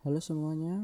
Halo 0.00 0.16
semuanya, 0.16 0.80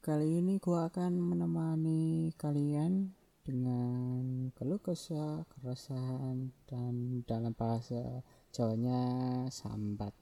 kali 0.00 0.40
ini 0.40 0.56
gua 0.56 0.88
akan 0.88 1.12
menemani 1.20 2.32
kalian 2.40 3.12
dengan 3.44 4.48
keluh 4.56 4.80
kesah, 4.80 5.44
keresahan, 5.44 6.56
dan 6.64 7.20
dalam 7.28 7.52
bahasa 7.52 8.24
Jawanya 8.56 9.44
sambat. 9.52 10.16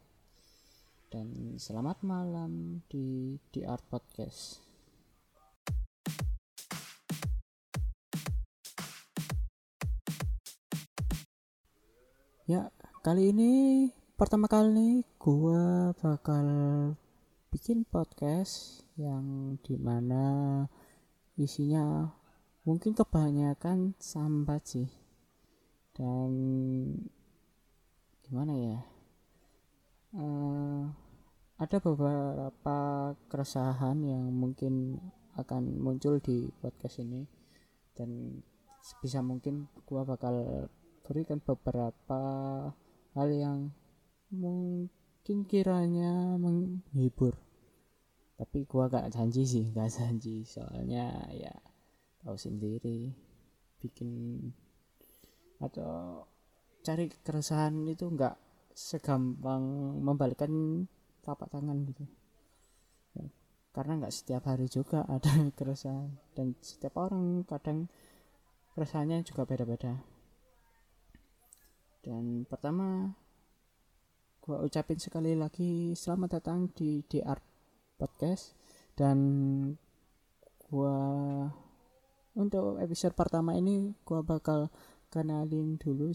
Dan 1.15 1.63
selamat 1.63 2.03
malam 2.03 2.83
di 2.91 3.39
di 3.55 3.63
Art 3.63 3.87
Podcast. 3.87 4.59
Ya, 12.51 12.67
kali 13.07 13.31
ini 13.31 13.53
pertama 14.19 14.51
kali 14.51 15.07
gua 15.23 15.95
bakal 16.03 16.51
bikin 17.55 17.87
podcast 17.87 18.83
yang 18.99 19.55
di 19.63 19.79
mana 19.79 20.67
isinya 21.39 22.11
mungkin 22.67 22.99
kebanyakan 22.99 23.95
sambat 24.03 24.67
sih. 24.67 24.91
Dan 25.95 26.35
gimana 28.27 28.59
ya? 28.59 28.79
Uh, 30.19 30.91
ada 31.55 31.79
beberapa 31.79 32.79
keresahan 33.31 34.03
yang 34.03 34.35
mungkin 34.35 34.99
akan 35.39 35.79
muncul 35.79 36.19
di 36.19 36.51
podcast 36.59 37.07
ini. 37.07 37.23
Dan 37.95 38.43
sebisa 38.83 39.23
mungkin 39.23 39.71
gua 39.87 40.03
bakal 40.03 40.67
berikan 41.07 41.39
beberapa 41.39 42.23
hal 43.15 43.29
yang 43.31 43.71
mungkin 44.35 45.04
kiranya 45.25 46.37
menghibur. 46.37 47.33
Tapi 48.37 48.69
gua 48.69 48.93
gak 48.93 49.17
janji 49.17 49.49
sih 49.49 49.65
gak 49.73 49.89
janji. 49.89 50.45
Soalnya 50.45 51.25
ya 51.33 51.55
tahu 52.21 52.37
sendiri 52.37 53.17
bikin 53.81 54.41
atau 55.61 56.25
cari 56.85 57.09
keresahan 57.09 57.89
itu 57.89 58.05
nggak 58.09 58.37
segampang 58.77 59.65
membalikkan 60.05 60.85
telapak 61.25 61.49
tangan 61.49 61.89
gitu. 61.89 62.05
Ya, 63.17 63.25
karena 63.73 64.05
nggak 64.05 64.13
setiap 64.13 64.45
hari 64.45 64.69
juga 64.69 65.09
ada 65.15 65.49
keresahan. 65.57 66.13
Dan 66.37 66.53
setiap 66.61 67.01
orang 67.01 67.49
kadang 67.49 67.89
keresahannya 68.77 69.25
juga 69.25 69.49
beda-beda. 69.49 69.97
Dan 72.05 72.45
pertama 72.45 73.17
gua 74.45 74.61
ucapin 74.61 75.01
sekali 75.01 75.33
lagi 75.33 75.97
selamat 75.97 76.37
datang 76.37 76.69
di 76.77 77.01
Art 77.25 77.41
Podcast. 77.97 78.53
Dan 78.93 79.17
gua 80.69 80.93
untuk 82.37 82.77
episode 82.77 83.17
pertama 83.17 83.57
ini 83.57 83.97
gua 84.05 84.21
bakal 84.21 84.69
kenalin 85.09 85.81
dulu 85.81 86.13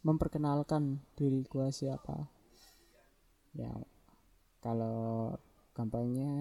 memperkenalkan 0.00 1.04
diri 1.12 1.44
gua 1.44 1.68
siapa. 1.68 2.32
Ya 3.52 3.76
kalau 4.64 5.36
gampangnya 5.76 6.32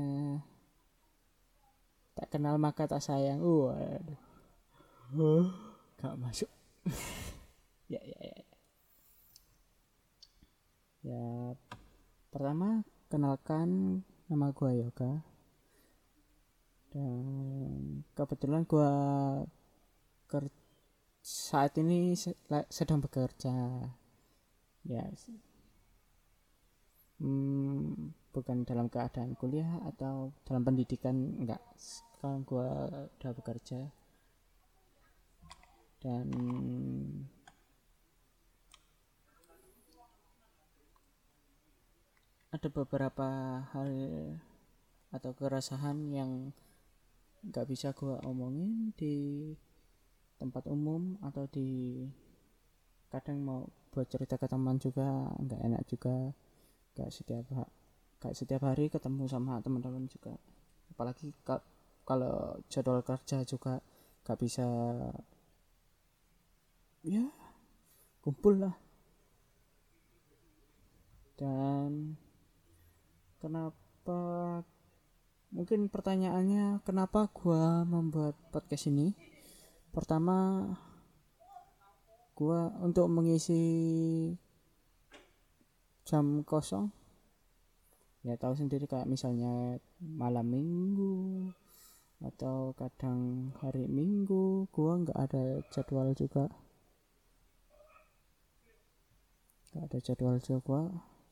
tak 2.16 2.31
kenal 2.31 2.56
maka 2.56 2.88
tak 2.88 3.03
sayang. 3.03 3.44
Waduh. 3.44 4.23
Uh, 5.20 5.52
gak 6.00 6.16
masuk. 6.16 6.47
Ya 7.90 7.97
ya 8.06 8.22
ya 8.22 8.48
ya 11.00 11.55
pertama 12.30 12.83
kenalkan 13.09 14.02
nama 14.30 14.53
gua 14.53 14.72
Yoga. 14.75 15.25
Dan 16.89 18.02
kebetulan 18.14 18.66
gua 18.66 18.91
ker 20.29 20.50
saat 21.22 21.78
ini 21.81 22.13
sedang 22.69 23.01
bekerja. 23.01 23.53
Ya 24.88 25.03
hmm, 27.19 28.13
bukan 28.31 28.63
dalam 28.63 28.88
keadaan 28.88 29.35
kuliah 29.35 29.81
atau 29.90 30.34
dalam 30.46 30.63
pendidikan 30.66 31.16
enggak. 31.41 31.62
Sekarang 31.78 32.46
gua 32.46 32.69
udah 33.18 33.31
bekerja. 33.34 33.90
Dan 36.00 36.28
ada 42.49 42.67
beberapa 42.73 43.27
hal 43.73 43.91
atau 45.13 45.31
keresahan 45.37 46.09
yang 46.09 46.49
nggak 47.45 47.65
bisa 47.69 47.93
gue 47.95 48.19
omongin 48.25 48.91
di 48.97 49.49
tempat 50.41 50.65
umum 50.67 51.15
atau 51.21 51.45
di 51.47 52.03
kadang 53.09 53.41
mau 53.41 53.61
buat 53.89 54.05
cerita 54.05 54.37
ke 54.37 54.45
teman 54.45 54.77
juga 54.77 55.29
nggak 55.37 55.61
enak 55.65 55.83
juga. 55.89 56.33
Nggak 56.97 57.09
setiap 57.13 57.45
nggak 58.19 58.33
setiap 58.35 58.61
hari 58.66 58.89
ketemu 58.89 59.23
sama 59.29 59.61
teman-teman 59.61 60.09
juga. 60.09 60.33
Apalagi 60.93 61.31
kalau 62.05 62.57
jadwal 62.66 63.05
kerja 63.05 63.45
juga 63.45 63.77
nggak 64.25 64.39
bisa 64.41 64.66
ya 67.05 67.25
kumpul 68.25 68.57
lah. 68.57 68.75
Dan 71.39 72.19
kenapa? 73.39 74.19
Mungkin 75.50 75.89
pertanyaannya 75.89 76.85
kenapa 76.85 77.25
gua 77.33 77.81
membuat 77.81 78.38
podcast 78.53 78.85
ini? 78.91 79.17
Pertama 79.89 80.69
gua 82.38 82.69
untuk 82.85 83.09
mengisi 83.09 83.63
jam 86.05 86.45
kosong. 86.45 86.94
Ya 88.22 88.35
tahu 88.38 88.53
sendiri 88.53 88.85
kayak 88.85 89.09
misalnya 89.09 89.79
malam 89.97 90.51
minggu 90.51 91.49
atau 92.19 92.75
kadang 92.75 93.49
hari 93.63 93.88
minggu 93.88 94.67
gua 94.69 95.01
nggak 95.01 95.17
ada 95.17 95.66
jadwal 95.73 96.13
juga. 96.13 96.45
Nggak 99.73 99.83
ada 99.89 99.97
jadwal 99.97 100.38
juga. 100.44 100.81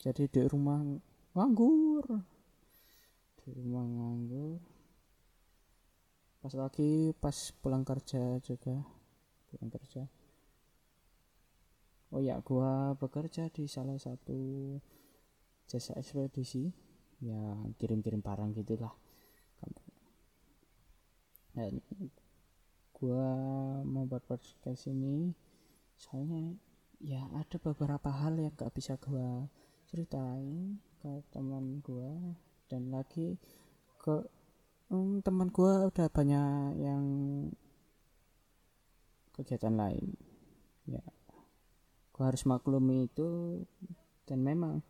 Jadi 0.02 0.26
di 0.26 0.42
rumah 0.50 0.82
nganggur. 1.38 2.06
Di 3.38 3.54
rumah 3.54 3.86
nganggur. 3.86 4.58
Pas 6.42 6.54
lagi 6.58 7.14
pas 7.14 7.38
pulang 7.62 7.86
kerja 7.86 8.42
juga. 8.42 8.82
Pulang 9.54 9.70
kerja. 9.70 10.10
Oh 12.10 12.18
ya 12.18 12.42
gua 12.42 12.98
bekerja 12.98 13.54
di 13.54 13.70
salah 13.70 14.02
satu 14.02 14.74
jasa 15.70 15.94
ekspedisi. 15.94 16.74
Ya 17.22 17.38
kirim-kirim 17.78 18.26
barang 18.26 18.58
gitulah. 18.58 18.98
Dan 21.54 21.78
gua 22.98 23.30
mau 23.86 24.10
buat 24.10 24.26
podcast 24.26 24.90
ini. 24.90 25.38
Soalnya 25.94 26.58
ya 26.98 27.30
ada 27.38 27.62
beberapa 27.62 28.10
hal 28.10 28.42
yang 28.42 28.58
gak 28.58 28.74
bisa 28.74 28.98
gua 28.98 29.46
ceritain 29.86 30.82
ke 31.02 31.12
teman 31.32 31.80
gue 31.86 32.12
dan 32.68 32.92
lagi 32.92 33.38
ke 34.02 34.26
um, 34.92 35.20
teman 35.24 35.52
gue 35.52 35.74
udah 35.92 36.08
banyak 36.12 36.80
yang 36.80 37.04
kegiatan 39.36 39.76
lain. 39.76 40.18
Ya 40.88 41.04
gue 42.18 42.24
harus 42.26 42.50
maklumi 42.50 43.06
itu 43.06 43.62
dan 44.26 44.42
memang 44.42 44.82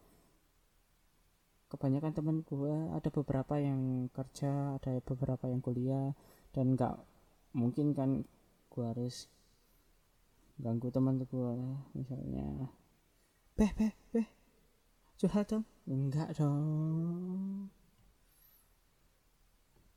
kebanyakan 1.68 2.16
teman 2.16 2.38
gue 2.48 2.76
ada 2.96 3.10
beberapa 3.12 3.60
yang 3.60 4.08
kerja 4.16 4.80
ada 4.80 5.04
beberapa 5.04 5.52
yang 5.52 5.60
kuliah 5.60 6.16
dan 6.56 6.80
nggak 6.80 6.96
mungkin 7.52 7.92
kan 7.92 8.24
gue 8.72 8.86
harus 8.88 9.28
ganggu 10.56 10.88
teman 10.88 11.20
gue 11.28 11.54
misalnya. 11.92 12.72
Beh 13.60 13.72
beh 13.76 13.94
beh 14.16 14.37
curhat 15.18 15.50
dong. 15.50 15.66
Enggak 15.90 16.38
dong. 16.38 17.70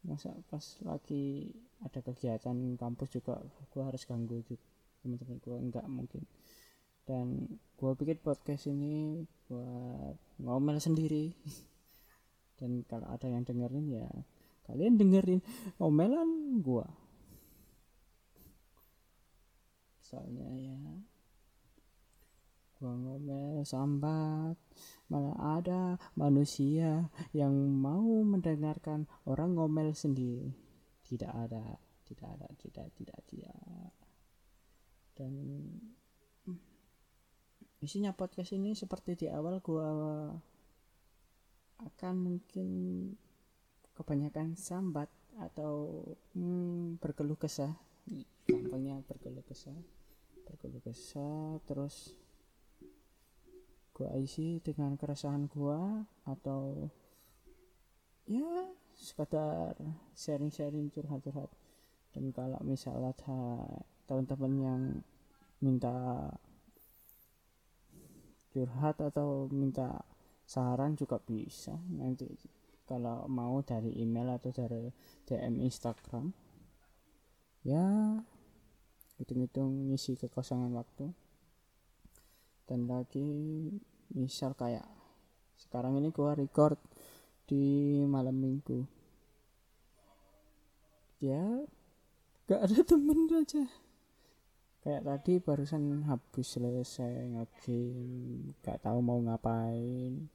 Masa 0.01 0.33
pas 0.49 0.65
lagi 0.81 1.53
ada 1.85 2.01
kegiatan 2.01 2.57
kampus 2.81 3.21
juga 3.21 3.41
gue 3.73 3.83
harus 3.85 4.05
ganggu 4.09 4.41
juga 4.45 4.65
teman-teman 5.05 5.37
gue 5.41 5.57
enggak 5.61 5.87
mungkin. 5.89 6.25
Dan 7.05 7.57
gue 7.77 7.93
bikin 7.97 8.19
podcast 8.21 8.69
ini 8.69 9.25
buat 9.49 10.17
ngomel 10.41 10.81
sendiri. 10.81 11.33
Dan 12.61 12.85
kalau 12.89 13.09
ada 13.09 13.29
yang 13.29 13.45
dengerin 13.45 13.89
ya 13.89 14.09
kalian 14.71 14.95
dengerin 14.95 15.43
ngomelan 15.83 16.63
gue 16.63 16.87
soalnya 19.99 20.47
ya 20.55 20.79
gua 22.81 22.97
ngomel 22.97 23.61
sambat. 23.69 24.56
Malah 25.12 25.61
ada 25.61 25.82
manusia 26.17 27.12
yang 27.37 27.53
mau 27.53 28.25
mendengarkan 28.25 29.05
orang 29.29 29.53
ngomel 29.53 29.93
sendiri? 29.93 30.56
Tidak 31.05 31.29
ada 31.29 31.77
tidak 32.09 32.29
ada 32.41 32.49
tidak 32.56 32.87
tidak 32.97 33.19
tidak. 33.29 33.93
Dan 35.12 35.32
isinya 37.85 38.17
podcast 38.17 38.56
ini 38.56 38.73
seperti 38.73 39.15
di 39.15 39.26
awal 39.29 39.61
gua 39.61 39.93
akan 41.81 42.15
mungkin 42.17 42.69
kebanyakan 43.97 44.56
sambat 44.56 45.12
atau 45.37 46.00
hmm, 46.33 46.97
berkeluh 47.00 47.37
kesah. 47.37 47.76
Gampangnya 48.49 49.05
berkeluh 49.05 49.44
kesah. 49.44 49.76
Berkeluh 50.49 50.81
kesah 50.81 51.61
terus 51.69 52.17
gua 54.00 54.17
isi 54.17 54.64
dengan 54.64 54.97
keresahan 54.97 55.44
gua 55.52 56.08
atau 56.25 56.88
ya 58.25 58.73
sekedar 58.97 59.76
sharing-sharing 60.17 60.88
curhat-curhat. 60.88 61.52
Dan 62.17 62.32
kalau 62.32 62.56
misalnya 62.64 63.12
ada 63.12 63.69
teman-teman 64.08 64.52
yang 64.56 64.82
minta 65.61 66.32
curhat 68.50 68.97
atau 68.99 69.47
minta 69.52 70.00
saran 70.49 70.97
juga 70.97 71.20
bisa 71.20 71.76
nanti. 71.93 72.26
Kalau 72.88 73.29
mau 73.31 73.62
dari 73.62 73.94
email 74.02 74.35
atau 74.35 74.50
dari 74.50 74.91
DM 75.23 75.62
Instagram 75.62 76.35
ya 77.62 78.19
hitung-hitung 79.20 79.93
ngisi 79.93 80.17
kekosongan 80.17 80.75
waktu. 80.75 81.12
Dan 82.67 82.87
lagi 82.87 83.26
misal 84.15 84.55
kayak 84.59 84.87
sekarang 85.61 86.01
ini 86.01 86.11
gua 86.11 86.35
record 86.35 86.79
di 87.51 87.99
malam 88.07 88.39
minggu. 88.39 88.87
Ya 91.21 91.67
gak 92.49 92.61
ada 92.67 92.81
temen 92.87 93.29
aja. 93.31 93.67
Kayak 94.81 95.05
tadi 95.05 95.33
barusan 95.37 96.09
habis 96.09 96.57
selesai 96.57 97.37
ngegame 97.37 98.57
gak 98.65 98.81
tahu 98.81 99.05
mau 99.05 99.21
ngapain 99.21 100.31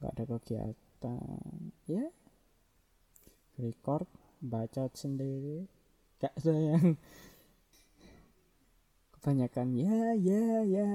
gak 0.00 0.12
ada 0.16 0.24
kegiatan. 0.24 1.76
Ya 1.84 2.08
record 3.60 4.08
baca 4.40 4.88
sendiri. 4.96 5.68
Gak 6.22 6.32
ada 6.40 6.54
yang 6.56 6.86
kebanyakan 9.20 9.76
ya 9.76 10.16
ya 10.16 10.64
ya 10.64 10.88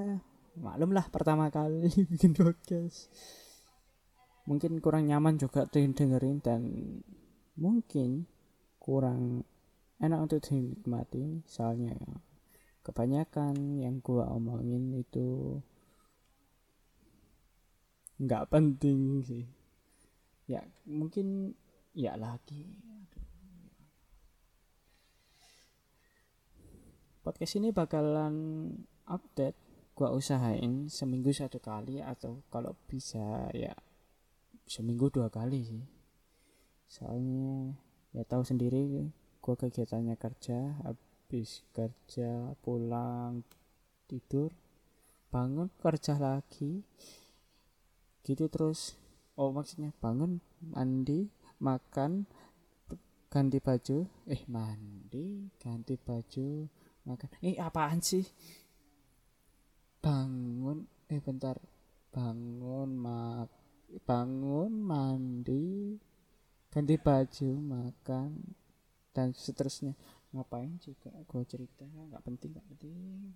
maklum 0.55 0.95
lah 0.95 1.05
pertama 1.11 1.51
kali 1.51 1.91
bikin 2.11 2.31
podcast. 2.31 3.11
Mungkin 4.45 4.77
kurang 4.79 5.09
nyaman 5.09 5.41
juga 5.41 5.65
dengerin 5.67 6.39
dan 6.39 6.61
mungkin 7.57 8.29
kurang 8.77 9.43
enak 9.99 10.19
untuk 10.21 10.39
dinikmati. 10.45 11.41
Soalnya 11.49 11.97
kebanyakan 12.85 13.81
yang 13.81 13.99
gua 13.99 14.29
omongin 14.29 14.93
itu 14.95 15.59
nggak 18.21 18.47
penting 18.47 19.25
sih. 19.25 19.45
Ya 20.45 20.61
mungkin 20.85 21.57
ya 21.97 22.13
lagi. 22.15 22.69
Podcast 27.25 27.57
ini 27.57 27.73
bakalan 27.73 28.69
update 29.09 29.64
gua 29.95 30.11
usahain 30.11 30.91
seminggu 30.91 31.31
satu 31.31 31.63
kali 31.63 32.03
atau 32.03 32.43
kalau 32.51 32.75
bisa 32.91 33.47
ya 33.55 33.71
seminggu 34.67 35.07
dua 35.07 35.31
kali 35.31 35.63
sih. 35.63 35.85
Soalnya 36.91 37.79
ya 38.11 38.27
tahu 38.27 38.43
sendiri 38.43 39.07
gua 39.39 39.55
kegiatannya 39.55 40.19
kerja 40.19 40.83
habis 40.83 41.63
kerja 41.71 42.53
pulang 42.59 43.47
tidur 44.11 44.51
bangun 45.31 45.71
kerja 45.79 46.19
lagi. 46.19 46.83
Gitu 48.19 48.51
terus. 48.51 48.99
Oh 49.39 49.55
maksudnya 49.55 49.95
bangun 50.03 50.43
mandi 50.59 51.31
makan 51.63 52.27
ganti 53.31 53.63
baju. 53.63 54.03
Eh 54.27 54.43
mandi 54.51 55.47
ganti 55.55 55.95
baju 55.95 56.67
makan. 57.07 57.29
Eh 57.39 57.55
apaan 57.63 58.03
sih 58.03 58.27
bangun 60.05 60.85
eh 61.09 61.17
bentar. 61.17 61.57
Bangun 62.13 62.93
mak 62.93 63.49
bangun 64.05 64.69
mandi 64.69 65.97
ganti 66.69 66.95
baju 67.01 67.49
makan 67.57 68.53
dan 69.17 69.33
seterusnya. 69.33 69.97
Ngapain 70.29 70.77
juga 70.77 71.09
gue 71.09 71.41
cerita? 71.49 71.89
Nggak 71.89 72.21
penting 72.21 72.53
nggak 72.53 72.67
penting. 72.69 73.33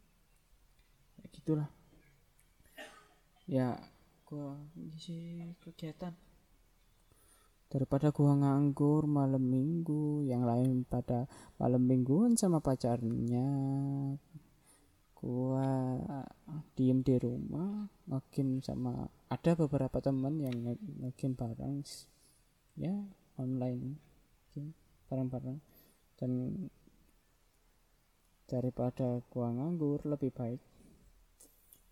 Ya 1.18 1.25
gitulah. 1.33 1.69
Ya 3.50 3.69
gue 4.30 4.50
isi 4.94 5.42
kegiatan. 5.65 6.13
Daripada 7.69 8.10
gua 8.10 8.33
nganggur 8.33 9.06
malam 9.06 9.45
minggu 9.45 10.25
yang 10.25 10.42
lain 10.42 10.89
pada 10.89 11.30
malam 11.62 11.86
mingguan 11.86 12.33
sama 12.33 12.57
pacarnya. 12.57 13.45
Gua 15.13 15.79
diem 16.80 17.04
di 17.04 17.20
rumah 17.20 17.92
ngegame 18.08 18.64
sama 18.64 19.12
ada 19.28 19.52
beberapa 19.60 20.00
teman 20.00 20.40
yang 20.40 20.56
ngegame 21.04 21.36
bareng 21.36 21.84
ya 22.80 22.96
online 23.36 24.00
bareng-bareng. 25.12 25.60
Dan 26.16 26.31
daripada 28.48 29.20
gua 29.28 29.52
nganggur 29.52 30.08
lebih 30.08 30.31
baik 30.31 30.62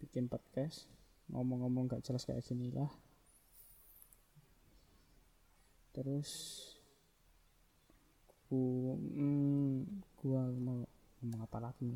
bikin 0.02 0.26
podcast 0.32 0.90
ngomong-ngomong 1.30 1.86
gak 1.86 2.02
jelas 2.02 2.26
kayak 2.26 2.42
gini 2.42 2.74
lah 2.74 2.90
terus 5.94 6.30
ku 8.50 8.94
hmm, 8.98 10.02
gua 10.18 10.50
mau 10.58 10.82
ngomong 11.22 11.42
apa 11.46 11.58
lagi 11.62 11.94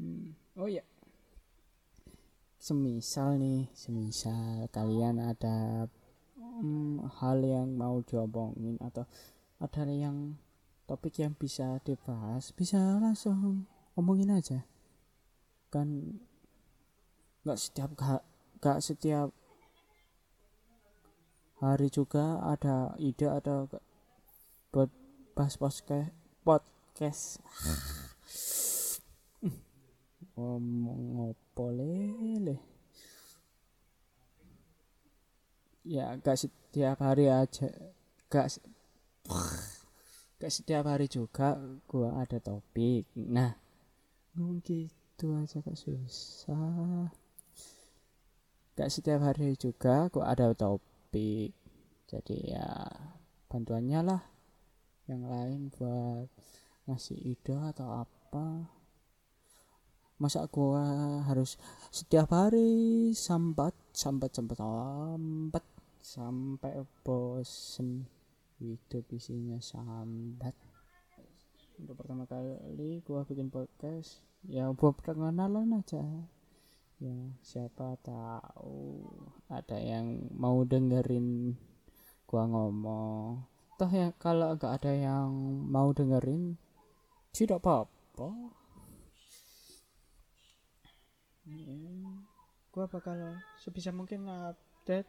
hmm, 0.00 0.36
oh 0.60 0.68
ya 0.68 0.84
semisal 2.66 3.38
nih 3.38 3.70
semisal 3.78 4.66
kalian 4.74 5.22
ada 5.22 5.86
hmm, 6.34 6.98
hal 7.22 7.38
yang 7.46 7.78
mau 7.78 8.02
diomongin 8.02 8.74
atau 8.82 9.06
ada 9.62 9.86
yang 9.86 10.34
topik 10.90 11.22
yang 11.22 11.30
bisa 11.38 11.78
dibahas 11.86 12.50
bisa 12.50 12.98
langsung 12.98 13.70
omongin 13.94 14.34
aja. 14.34 14.66
Kan 15.70 16.18
nggak 17.46 17.58
setiap 17.62 17.94
gak, 17.94 18.26
gak 18.58 18.82
setiap 18.82 19.30
hari 21.62 21.86
juga 21.86 22.42
ada 22.42 22.98
ide 22.98 23.30
ada 23.30 23.70
buat 24.74 24.90
bahas 25.38 25.54
podcast. 25.54 26.10
Podcast 26.42 27.38
ngomong 30.36 31.00
ngopo 31.16 31.72
lele 31.72 32.56
ya 35.86 36.18
gak 36.18 36.36
setiap 36.36 36.98
hari 37.00 37.30
aja 37.30 37.70
gak 38.26 38.58
gak 40.42 40.52
setiap 40.52 40.84
hari 40.84 41.08
juga 41.08 41.56
gua 41.88 42.20
ada 42.20 42.36
topik. 42.36 43.08
Nah 43.16 43.56
gitu 44.66 45.32
aja 45.32 45.64
gak 45.64 45.78
susah. 45.80 47.08
Gak 48.76 48.92
setiap 48.92 49.24
hari 49.24 49.56
juga 49.56 50.12
gua 50.12 50.36
ada 50.36 50.52
topik. 50.52 51.56
Jadi 52.04 52.52
ya 52.52 52.84
bantuannya 53.48 54.00
lah 54.04 54.22
yang 55.06 55.24
lain 55.24 55.70
buat 55.72 56.28
ngasih 56.90 57.16
ide 57.16 57.54
atau 57.72 58.04
apa 58.04 58.75
masa 60.16 60.48
gua 60.48 61.20
harus 61.28 61.60
setiap 61.92 62.32
hari 62.32 63.12
sambat 63.12 63.76
sambat 63.92 64.32
sambat 64.32 64.56
sambat 64.56 65.64
sampai 66.00 66.72
bosen 67.04 68.08
hidup 68.56 69.04
isinya 69.12 69.60
sambat. 69.60 70.56
Untuk 71.76 72.00
pertama 72.00 72.24
kali 72.24 73.04
gua 73.04 73.28
bikin 73.28 73.52
podcast 73.52 74.24
ya 74.48 74.72
buat 74.72 74.96
perkenalan 74.96 75.76
aja. 75.76 76.00
Ya 76.96 77.18
siapa 77.44 78.00
tahu 78.00 79.04
ada 79.52 79.76
yang 79.76 80.32
mau 80.32 80.64
dengerin 80.64 81.52
gua 82.24 82.48
ngomong. 82.48 83.44
Toh 83.76 83.92
ya 83.92 84.16
kalau 84.16 84.56
nggak 84.56 84.80
ada 84.80 84.92
yang 84.96 85.28
mau 85.68 85.92
dengerin 85.92 86.56
tidak 87.36 87.60
apa-apa 87.60 88.32
gua 92.74 92.84
bakal 92.90 93.40
sebisa 93.56 93.94
mungkin 93.94 94.28
update 94.28 95.08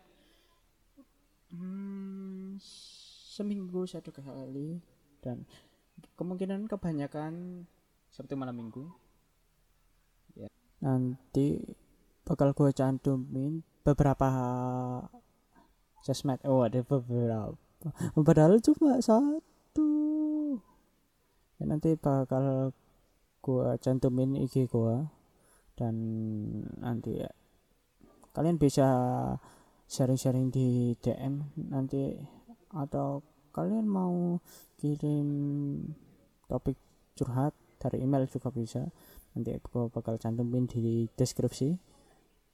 hmm, 1.51 2.57
seminggu 3.37 3.85
satu 3.85 4.09
kali. 4.13 4.79
Dan 5.21 5.43
kemungkinan 6.15 6.69
kebanyakan 6.69 7.65
Sabtu 8.07 8.33
malam 8.39 8.55
minggu. 8.57 8.87
Ya. 10.37 10.49
nanti 10.79 11.57
bakal 12.21 12.53
gue 12.53 12.69
cantumin 12.73 13.65
beberapa 13.81 14.29
sosmed. 16.05 16.41
Oh 16.45 16.63
ada 16.63 16.81
beberapa. 16.85 17.57
Padahal 18.27 18.61
cuma 18.61 19.01
satu. 19.01 19.89
Ya, 21.57 21.63
nanti 21.65 21.97
bakal 21.97 22.73
gue 23.41 23.67
cantumin 23.81 24.37
IG 24.37 24.69
gue 24.69 25.16
dan 25.77 25.95
nanti 26.81 27.21
ya 27.21 27.29
kalian 28.33 28.57
bisa 28.57 28.87
sharing-sharing 29.87 30.51
di 30.51 30.97
DM 30.99 31.41
nanti 31.71 32.17
atau 32.73 33.23
kalian 33.55 33.87
mau 33.87 34.37
kirim 34.77 35.29
topik 36.45 36.77
curhat 37.17 37.55
dari 37.81 38.05
email 38.05 38.29
juga 38.29 38.53
bisa. 38.53 38.85
Nanti 39.33 39.57
gue 39.57 39.83
bakal 39.89 40.21
cantumin 40.21 40.69
di 40.69 41.09
deskripsi. 41.17 41.73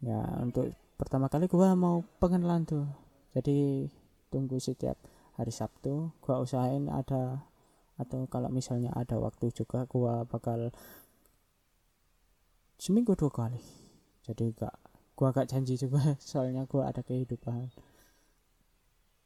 Ya 0.03 0.19
untuk 0.39 0.71
pertama 0.95 1.27
kali 1.27 1.51
gue 1.51 1.67
mau 1.75 2.03
pengenalan 2.19 2.63
tuh. 2.63 2.87
Jadi 3.35 3.87
tunggu 4.31 4.61
setiap 4.61 4.95
hari 5.35 5.51
Sabtu 5.51 6.13
gue 6.21 6.35
usahain 6.37 6.87
ada 6.87 7.43
atau 7.93 8.25
kalau 8.25 8.49
misalnya 8.49 8.89
ada 8.97 9.21
waktu 9.21 9.53
juga 9.53 9.85
gue 9.85 10.15
bakal 10.25 10.73
seminggu 12.83 13.15
dua 13.15 13.31
kali. 13.31 13.63
Jadi 14.27 14.51
gak 14.59 14.75
gua 15.15 15.31
agak 15.31 15.47
janji 15.47 15.79
juga 15.79 16.03
soalnya 16.19 16.67
gua 16.67 16.91
ada 16.91 16.99
kehidupan. 16.99 17.71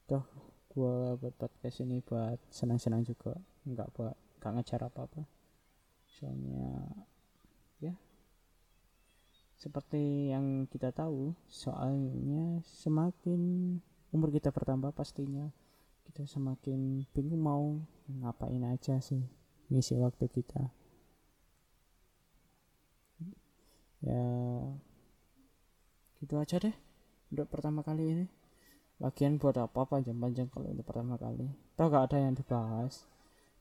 Toh 0.05 0.21
gua 0.69 1.17
buat 1.17 1.33
podcast 1.33 1.81
ini 1.81 2.05
buat 2.05 2.37
senang-senang 2.53 3.01
juga 3.01 3.33
nggak 3.65 3.89
buat 3.97 4.13
nggak 4.37 4.51
ngejar 4.61 4.85
apa-apa. 4.85 5.25
Soalnya 6.05 6.85
ya. 7.81 7.97
Seperti 9.57 10.29
yang 10.29 10.69
kita 10.69 10.93
tahu 10.93 11.33
soalnya 11.49 12.61
semakin 12.61 13.41
umur 14.13 14.29
kita 14.29 14.53
bertambah 14.53 14.93
pastinya 14.93 15.49
kita 16.05 16.29
semakin 16.29 17.09
bingung 17.09 17.41
mau 17.41 17.81
ngapain 18.05 18.61
aja 18.69 19.01
sih 19.01 19.25
ngisi 19.73 19.97
waktu 19.97 20.29
kita 20.29 20.71
ya 24.01 24.25
gitu 26.21 26.37
aja 26.37 26.57
deh 26.61 26.75
untuk 27.31 27.47
pertama 27.51 27.83
kali 27.83 28.03
ini. 28.07 28.25
Lagian 28.97 29.37
buat 29.37 29.53
apa 29.61 29.85
panjang-panjang 29.85 30.49
kalau 30.49 30.73
untuk 30.73 30.87
pertama 30.89 31.21
kali? 31.21 31.45
Toh 31.77 31.85
gak 31.91 32.09
ada 32.09 32.17
yang 32.17 32.33
dibahas. 32.33 33.05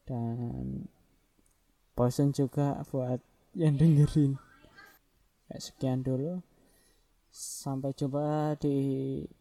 Dan 0.09 0.89
bosen 1.93 2.33
juga 2.33 2.81
buat 2.89 3.21
yang 3.53 3.77
dengerin. 3.77 4.39
Ya, 5.53 5.57
sekian 5.61 6.01
dulu. 6.01 6.41
Sampai 7.29 7.93
jumpa 7.93 8.57
di 8.57 8.77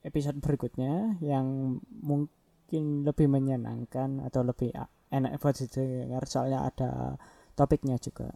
episode 0.03 0.43
berikutnya 0.43 1.15
yang 1.23 1.79
mungkin 1.87 3.07
lebih 3.07 3.31
menyenangkan 3.31 4.19
atau 4.27 4.43
lebih 4.43 4.75
enak 5.15 5.39
buat 5.39 5.55
didengar. 5.55 6.27
Soalnya 6.27 6.67
ada 6.67 7.15
topiknya 7.55 7.95
juga 8.03 8.35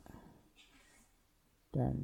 dan 1.70 1.96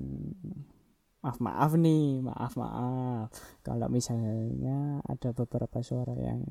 maaf 1.25 1.41
maaf 1.41 1.72
nih 1.74 2.22
maaf 2.22 2.53
maaf 2.53 3.34
kalau 3.65 3.89
misalnya 3.89 5.01
ada 5.10 5.34
beberapa 5.34 5.81
suara 5.81 6.13
yang 6.13 6.45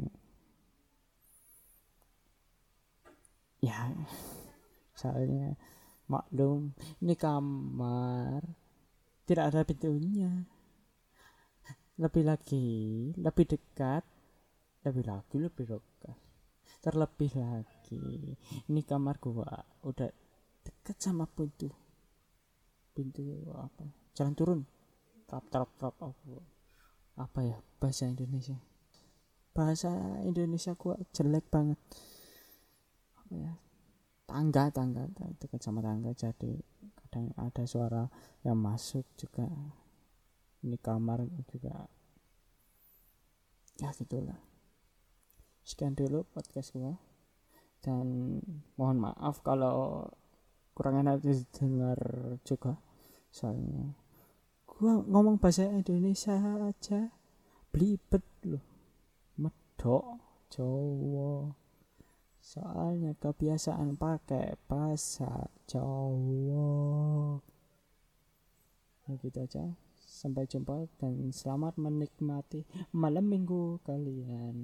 ya 3.63 3.95
soalnya 4.99 5.55
maklum 6.11 6.75
ini 7.01 7.15
kamar 7.17 8.45
tidak 9.25 9.45
ada 9.53 9.65
pintunya. 9.65 10.45
Lebih 11.97 12.25
lagi 12.27 12.69
lebih 13.17 13.45
dekat 13.57 14.05
lebih 14.85 15.05
lagi 15.09 15.37
lebih 15.41 15.65
dekat. 15.65 16.19
Terlebih 16.85 17.33
lagi 17.41 18.37
ini 18.69 18.81
kamar 18.85 19.17
gua 19.17 19.65
udah 19.81 20.11
dekat 20.61 20.97
sama 21.01 21.25
pintu 21.25 21.73
pintu 22.95 23.27
apa? 23.51 23.85
Jalan 24.15 24.35
turun. 24.39 24.61
Trap 25.27 25.45
trap 25.51 25.71
trap. 25.77 25.95
Apa? 25.99 26.39
Apa 27.19 27.41
ya? 27.43 27.59
Bahasa 27.83 28.07
Indonesia. 28.07 28.57
Bahasa 29.51 29.91
Indonesia 30.23 30.79
gua 30.79 30.95
jelek 31.11 31.51
banget. 31.51 31.79
Apa 33.19 33.35
ya? 33.35 33.53
Tangga 34.25 34.71
tangga. 34.71 35.11
Dekat 35.43 35.61
sama 35.61 35.83
tangga. 35.83 36.15
Jadi 36.15 36.55
kadang 37.03 37.35
ada 37.35 37.67
suara 37.67 38.07
yang 38.47 38.57
masuk 38.57 39.05
juga. 39.19 39.51
Ini 40.63 40.79
kamar 40.79 41.27
juga. 41.51 41.91
Ya 43.83 43.91
gitulah. 43.91 44.39
Sekian 45.67 45.99
dulu 45.99 46.23
podcast 46.31 46.71
gua. 46.79 46.95
Dan 47.85 48.41
mohon 48.81 48.97
maaf 48.97 49.45
kalau 49.45 50.09
kurang 50.75 51.01
enak 51.01 51.23
didengar 51.23 51.99
juga 52.43 52.77
soalnya. 53.31 53.95
Gua 54.67 54.99
ngomong 55.07 55.39
bahasa 55.39 55.71
Indonesia 55.71 56.35
aja 56.35 57.15
belibet 57.71 58.27
loh. 58.43 58.63
Medok 59.39 60.19
Jawa. 60.51 61.55
Soalnya 62.43 63.17
kebiasaan 63.17 63.95
pakai 63.97 64.59
bahasa 64.67 65.47
Jawa. 65.71 67.39
Nah 69.07 69.15
gitu 69.23 69.39
aja. 69.39 69.79
Sampai 70.05 70.47
jumpa 70.47 70.91
dan 71.03 71.33
selamat 71.35 71.75
menikmati 71.81 72.63
malam 72.95 73.27
minggu 73.27 73.83
kalian 73.83 74.55